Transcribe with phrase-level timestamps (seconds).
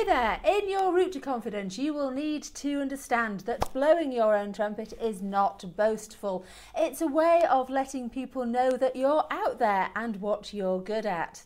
[0.00, 0.40] Hey there!
[0.46, 4.94] In your route to confidence, you will need to understand that blowing your own trumpet
[4.98, 6.42] is not boastful.
[6.74, 11.04] It's a way of letting people know that you're out there and what you're good
[11.04, 11.42] at.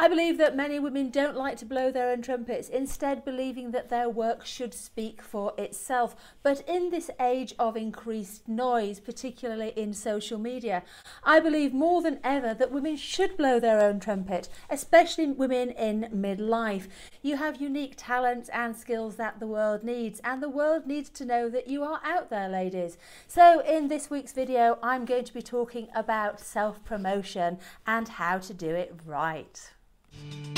[0.00, 3.88] I believe that many women don't like to blow their own trumpets, instead believing that
[3.88, 6.14] their work should speak for itself.
[6.44, 10.84] But in this age of increased noise, particularly in social media,
[11.24, 16.08] I believe more than ever that women should blow their own trumpet, especially women in
[16.14, 16.86] midlife.
[17.20, 21.24] You have unique talents and skills that the world needs, and the world needs to
[21.24, 22.98] know that you are out there, ladies.
[23.26, 28.54] So in this week's video, I'm going to be talking about self-promotion and how to
[28.54, 29.72] do it right.
[30.10, 30.57] Thank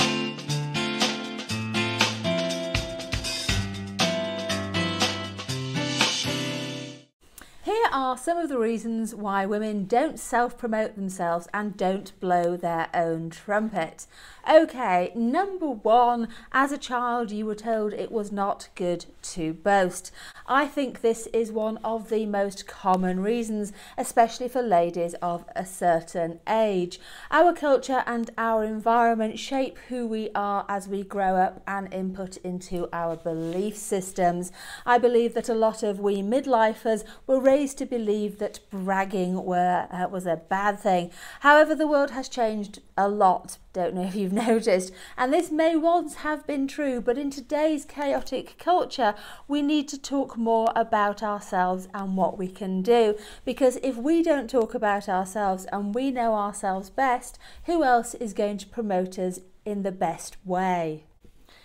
[7.63, 12.57] Here are some of the reasons why women don't self promote themselves and don't blow
[12.57, 14.07] their own trumpet.
[14.49, 20.11] Okay, number one, as a child, you were told it was not good to boast.
[20.47, 25.63] I think this is one of the most common reasons, especially for ladies of a
[25.63, 26.99] certain age.
[27.29, 32.37] Our culture and our environment shape who we are as we grow up and input
[32.37, 34.51] into our belief systems.
[34.83, 39.85] I believe that a lot of we midlifers were raised to believe that bragging were,
[39.91, 41.11] uh, was a bad thing.
[41.41, 43.57] However, the world has changed a lot.
[43.73, 44.93] Don't know if you've noticed.
[45.17, 49.15] And this may once have been true, but in today's chaotic culture,
[49.49, 53.17] we need to talk more about ourselves and what we can do.
[53.43, 58.31] Because if we don't talk about ourselves and we know ourselves best, who else is
[58.33, 61.03] going to promote us in the best way?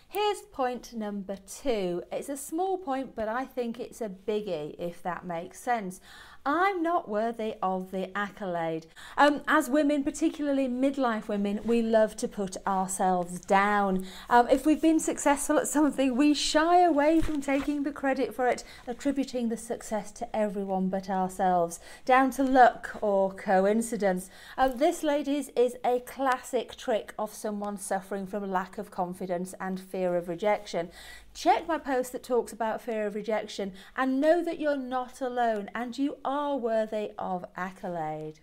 [0.08, 2.02] Here's point number two.
[2.12, 6.00] It's a small point, but I think it's a biggie, if that makes sense.
[6.48, 8.86] I'm not worthy of the accolade.
[9.18, 14.06] Um, as women, particularly midlife women, we love to put ourselves down.
[14.30, 18.46] Um, if we've been successful at something, we shy away from taking the credit for
[18.46, 24.30] it, attributing the success to everyone but ourselves, down to luck or coincidence.
[24.56, 29.80] Um, this, ladies, is a classic trick of someone suffering from lack of confidence and
[29.80, 30.90] fear of rejection.
[31.36, 35.68] Check my post that talks about fear of rejection and know that you're not alone
[35.74, 38.40] and you are worthy of accolade.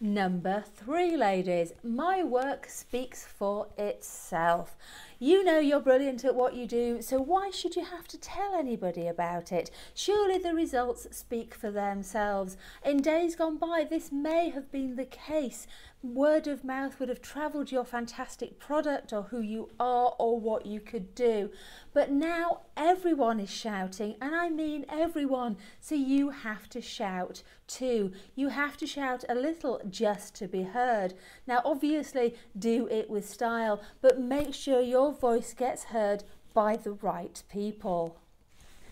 [0.00, 4.74] Number three, ladies, my work speaks for itself.
[5.18, 8.54] You know you're brilliant at what you do, so why should you have to tell
[8.54, 9.70] anybody about it?
[9.94, 12.58] Surely the results speak for themselves.
[12.84, 15.66] In days gone by, this may have been the case.
[16.02, 20.66] Word of mouth would have travelled your fantastic product or who you are or what
[20.66, 21.50] you could do.
[21.94, 28.12] But now everyone is shouting, and I mean everyone, so you have to shout too.
[28.34, 31.14] You have to shout a little just to be heard.
[31.46, 36.76] Now, obviously, do it with style, but make sure your your voice gets heard by
[36.76, 38.16] the right people.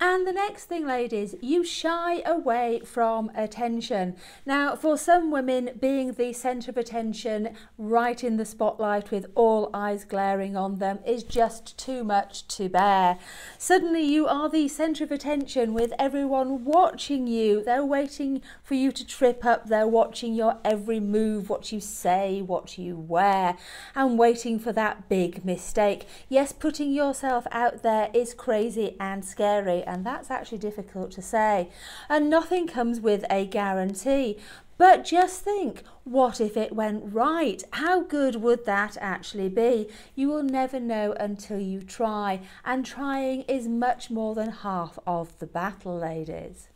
[0.00, 4.16] And the next thing, ladies, you shy away from attention.
[4.44, 9.70] Now, for some women, being the centre of attention right in the spotlight with all
[9.72, 13.18] eyes glaring on them is just too much to bear.
[13.56, 17.62] Suddenly, you are the centre of attention with everyone watching you.
[17.62, 19.68] They're waiting for you to trip up.
[19.68, 23.56] They're watching your every move, what you say, what you wear,
[23.94, 26.06] and waiting for that big mistake.
[26.28, 31.70] Yes, putting yourself out there is crazy and scary and that's actually difficult to say.
[32.08, 34.38] And nothing comes with a guarantee.
[34.76, 37.62] But just think, what if it went right?
[37.72, 39.88] How good would that actually be?
[40.14, 45.38] You will never know until you try, and trying is much more than half of
[45.38, 46.68] the battle, ladies.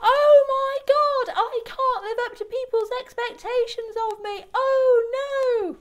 [0.00, 4.44] Oh my God, I can't live up to people's expectations of me.
[4.54, 5.76] Oh no!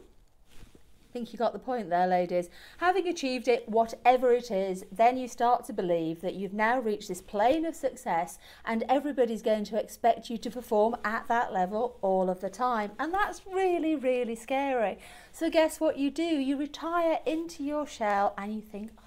[1.14, 2.50] Think you got the point there, ladies.
[2.78, 7.08] Having achieved it, whatever it is, then you start to believe that you've now reached
[7.08, 11.98] this plane of success and everybody's going to expect you to perform at that level
[12.02, 12.92] all of the time.
[12.98, 14.98] And that's really, really scary.
[15.32, 16.24] So guess what you do?
[16.24, 19.04] You retire into your shell and you think, oh,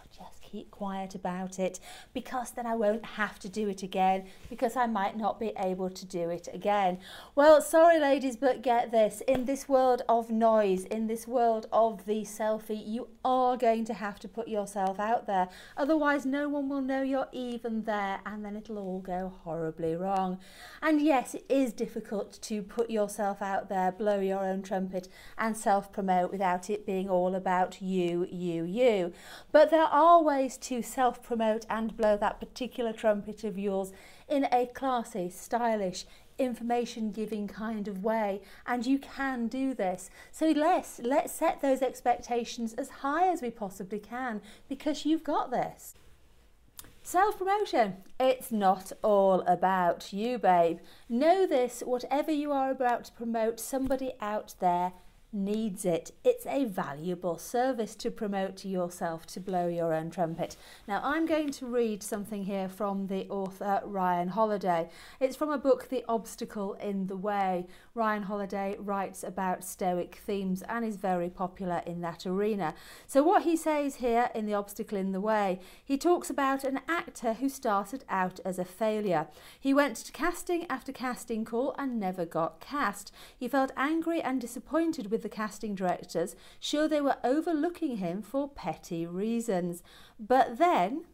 [0.51, 1.81] keep quiet about it
[2.15, 5.91] because then I won't have to do it again because I might not be able
[5.91, 6.99] to do it again.
[7.35, 9.23] Well, sorry ladies, but get this.
[9.27, 13.95] In this world of noise, in this world of the selfie, you are going to
[13.95, 15.49] have to put yourself out there.
[15.77, 20.39] Otherwise, no one will know you're even there and then it'll all go horribly wrong.
[20.81, 25.57] And yes, it is difficult to put yourself out there, blow your own trumpet and
[25.57, 29.13] self-promote without it being all about you, you, you.
[29.53, 33.93] But there are ways ways to self-promote and blow that particular trumpet of yours
[34.29, 36.05] in a classy, stylish,
[36.39, 41.81] information giving kind of way and you can do this so let's let's set those
[41.81, 45.95] expectations as high as we possibly can because you've got this
[47.03, 47.99] Self promotion.
[48.19, 50.81] It's not all about you, babe.
[51.09, 54.93] Know this whatever you are about to promote, somebody out there
[55.37, 56.11] needs it.
[56.25, 60.57] It's a valuable service to promote yourself, to blow your own trumpet.
[60.89, 64.89] Now, I'm going to read something here from the author Ryan Holiday.
[65.21, 67.67] It's from a book, The Obstacle Is the Way.
[67.95, 72.75] Ryan Holiday writes about Stoic themes and is very popular in that arena.
[73.07, 76.81] So, what he says here in The Obstacle Is the Way, he talks about an
[76.89, 79.27] actor who started out as a failure.
[79.61, 83.13] He went to casting after casting call and never got cast.
[83.37, 88.49] He felt angry and disappointed with the casting directors, sure they were overlooking him for
[88.49, 89.83] petty reasons.
[90.21, 91.05] But then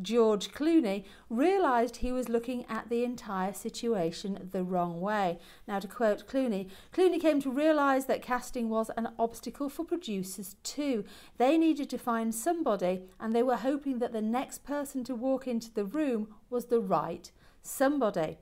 [0.00, 5.38] George Clooney realised he was looking at the entire situation the wrong way.
[5.66, 10.56] Now, to quote Clooney, Clooney came to realise that casting was an obstacle for producers
[10.62, 11.04] too.
[11.36, 15.46] They needed to find somebody, and they were hoping that the next person to walk
[15.46, 17.30] into the room was the right
[17.60, 18.38] somebody.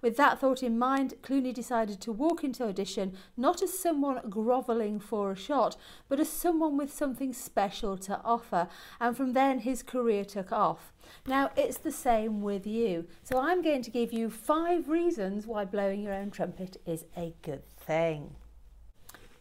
[0.00, 5.00] With that thought in mind, Clooney decided to walk into audition not as someone grovelling
[5.00, 5.76] for a shot,
[6.08, 8.68] but as someone with something special to offer.
[9.00, 10.92] And from then, his career took off.
[11.26, 13.06] Now, it's the same with you.
[13.22, 17.34] So I'm going to give you five reasons why blowing your own trumpet is a
[17.42, 18.36] good thing.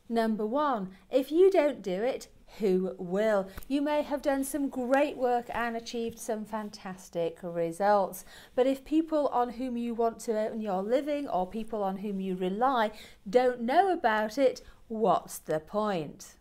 [0.09, 2.27] Number one, if you don't do it,
[2.59, 3.47] who will.
[3.67, 9.27] You may have done some great work and achieved some fantastic results, but if people
[9.27, 12.91] on whom you want to earn your living or people on whom you rely
[13.29, 16.35] don't know about it, what's the point?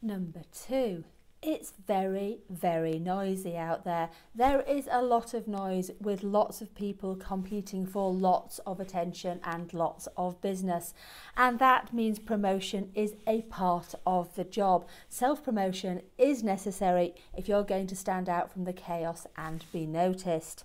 [0.00, 1.04] Number two,
[1.40, 4.10] it's very, very noisy out there.
[4.34, 9.40] There is a lot of noise with lots of people competing for lots of attention
[9.44, 10.94] and lots of business.
[11.36, 14.88] And that means promotion is a part of the job.
[15.08, 19.86] Self promotion is necessary if you're going to stand out from the chaos and be
[19.86, 20.64] noticed.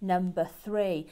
[0.00, 1.06] Number three,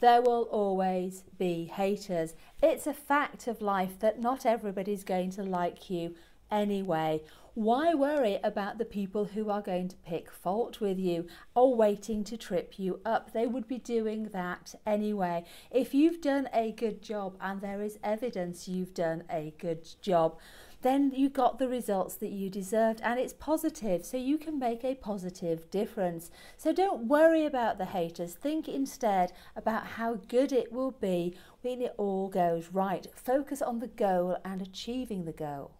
[0.00, 2.34] there will always be haters.
[2.62, 6.14] It's a fact of life that not everybody's going to like you
[6.50, 7.22] anyway.
[7.54, 12.22] Why worry about the people who are going to pick fault with you or waiting
[12.24, 13.32] to trip you up?
[13.32, 15.44] They would be doing that anyway.
[15.70, 20.38] If you've done a good job and there is evidence you've done a good job,
[20.82, 24.84] then you got the results that you deserved and it's positive so you can make
[24.84, 30.72] a positive difference so don't worry about the haters think instead about how good it
[30.72, 35.79] will be when it all goes right focus on the goal and achieving the goal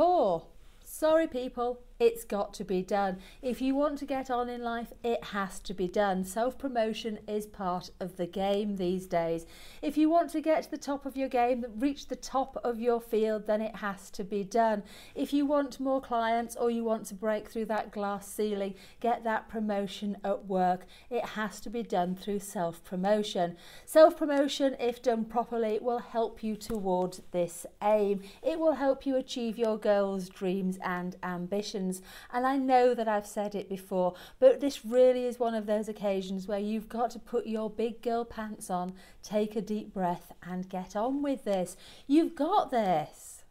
[0.00, 0.46] Four,
[0.82, 3.18] sorry people, it's got to be done.
[3.42, 6.24] If you want to get on in life, it has to be done.
[6.24, 9.44] Self promotion is part of the game these days.
[9.82, 12.80] If you want to get to the top of your game, reach the top of
[12.80, 14.82] your field, then it has to be done.
[15.14, 19.22] If you want more clients or you want to break through that glass ceiling, get
[19.24, 23.58] that promotion at work, it has to be done through self promotion.
[23.84, 28.22] Self promotion, if done properly, will help you towards this aim.
[28.42, 33.08] It will help you achieve your goals, dreams, and ambitions occasions, and I know that
[33.08, 37.10] I've said it before, but this really is one of those occasions where you've got
[37.10, 41.44] to put your big girl pants on, take a deep breath, and get on with
[41.44, 41.76] this.
[42.06, 43.44] You've got this.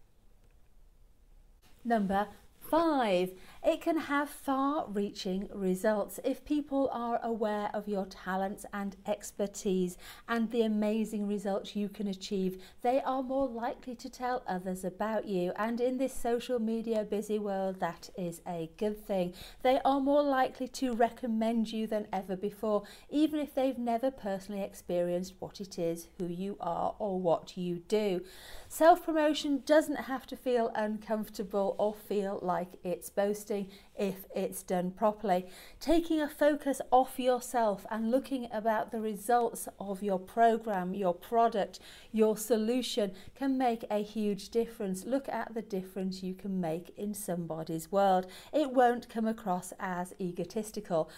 [1.83, 2.27] Number
[2.69, 3.31] five,
[3.65, 9.97] it can have far reaching results if people are aware of your talents and expertise
[10.27, 12.61] and the amazing results you can achieve.
[12.83, 17.39] They are more likely to tell others about you, and in this social media busy
[17.39, 19.33] world, that is a good thing.
[19.63, 24.61] They are more likely to recommend you than ever before, even if they've never personally
[24.61, 28.21] experienced what it is, who you are, or what you do.
[28.67, 34.91] Self promotion doesn't have to feel uncomfortable or feel like it's boasting if it's done
[34.91, 35.47] properly.
[35.79, 41.79] Taking a focus off yourself and looking about the results of your program, your product,
[42.11, 45.05] your solution can make a huge difference.
[45.05, 48.27] Look at the difference you can make in somebody's world.
[48.53, 51.09] It won't come across as egotistical.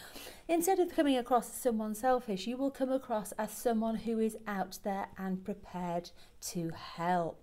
[0.47, 4.37] Instead of coming across as someone selfish, you will come across as someone who is
[4.47, 7.40] out there and prepared to help.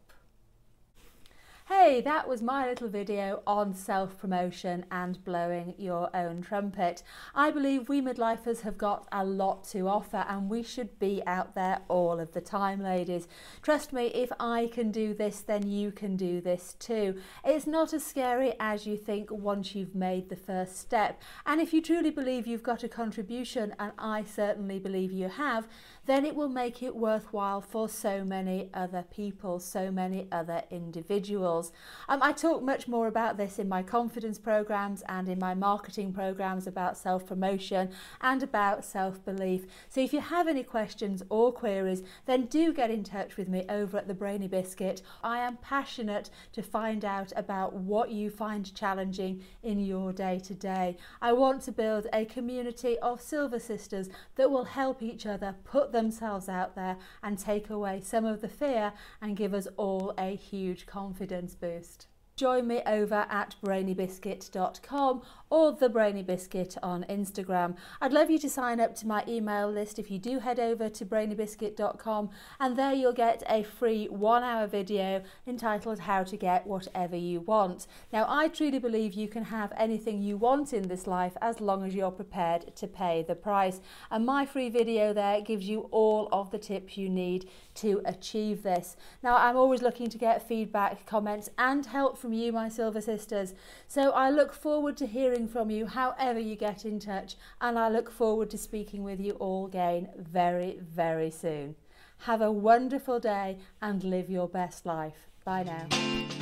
[1.68, 7.02] Hey, that was my little video on self promotion and blowing your own trumpet.
[7.34, 11.54] I believe we midlifers have got a lot to offer and we should be out
[11.54, 13.28] there all of the time, ladies.
[13.60, 17.20] Trust me, if I can do this, then you can do this too.
[17.44, 21.20] It's not as scary as you think once you've made the first step.
[21.44, 25.68] And if you truly believe you've got a contribution, and I certainly believe you have,
[26.08, 31.70] then it will make it worthwhile for so many other people, so many other individuals.
[32.08, 36.14] Um, I talk much more about this in my confidence programs and in my marketing
[36.14, 37.90] programs about self promotion
[38.22, 39.66] and about self belief.
[39.90, 43.66] So if you have any questions or queries, then do get in touch with me
[43.68, 45.02] over at the Brainy Biscuit.
[45.22, 50.54] I am passionate to find out about what you find challenging in your day to
[50.54, 50.96] day.
[51.20, 55.92] I want to build a community of Silver Sisters that will help each other put
[55.98, 60.36] themselves out there and take away some of the fear and give us all a
[60.36, 62.06] huge confidence boost
[62.38, 67.76] join me over at brainybiscuit.com or the Brainy Biscuit on Instagram.
[68.00, 70.88] I'd love you to sign up to my email list if you do head over
[70.88, 72.30] to brainybiscuit.com
[72.60, 77.40] and there you'll get a free one hour video entitled How to Get Whatever You
[77.40, 77.86] Want.
[78.12, 81.84] Now I truly believe you can have anything you want in this life as long
[81.84, 83.80] as you're prepared to pay the price
[84.10, 88.62] and my free video there gives you all of the tips you need to achieve
[88.62, 88.96] this.
[89.22, 93.54] Now I'm always looking to get feedback, comments and help from you my Silver Sisters
[93.86, 97.88] so I look forward to hearing from you however you get in touch and I
[97.88, 101.76] look forward to speaking with you all again very, very soon.
[102.22, 105.28] Have a wonderful day and live your best life.
[105.44, 106.37] Bye now.